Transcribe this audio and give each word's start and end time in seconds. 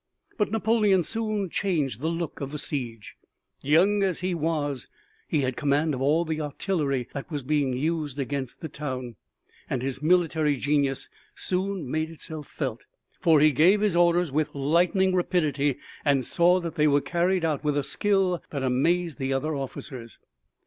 But 0.35 0.49
Napoleon 0.51 1.03
soon 1.03 1.51
changed 1.51 2.01
the 2.01 2.07
look 2.07 2.41
of 2.41 2.51
the 2.51 2.57
siege. 2.57 3.17
Young 3.61 4.01
as 4.01 4.21
he 4.21 4.33
was 4.33 4.87
he 5.27 5.41
had 5.41 5.55
command 5.55 5.93
of 5.93 6.01
all 6.01 6.25
the 6.25 6.41
artillery 6.41 7.07
that 7.13 7.29
was 7.29 7.43
being 7.43 7.73
used 7.73 8.17
against 8.17 8.61
the 8.61 8.67
town, 8.67 9.15
and 9.69 9.83
his 9.83 10.01
military 10.01 10.55
genius 10.55 11.07
soon 11.35 11.87
made 11.91 12.09
itself 12.09 12.47
felt, 12.47 12.83
for 13.19 13.39
he 13.41 13.51
gave 13.51 13.81
his 13.81 13.95
orders 13.95 14.31
with 14.31 14.55
lightning 14.55 15.13
rapidity 15.13 15.77
and 16.03 16.25
saw 16.25 16.59
that 16.59 16.73
they 16.73 16.87
were 16.87 16.99
carried 17.01 17.45
out 17.45 17.63
with 17.63 17.77
a 17.77 17.83
skill 17.83 18.41
that 18.49 18.63
amazed 18.63 19.19
the 19.19 19.31
other 19.31 19.53
officers. 19.55 20.17